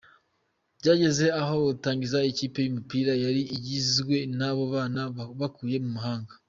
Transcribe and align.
Byageze 0.79 1.25
aho 1.41 1.53
atangiza 1.75 2.19
ikipe 2.31 2.57
y’umupira 2.61 3.11
yari 3.23 3.41
igizwe 3.55 4.17
n’abo 4.37 4.63
bana 4.73 5.01
yakuye 5.41 5.77
mu 5.85 5.91
muhanda. 5.95 6.31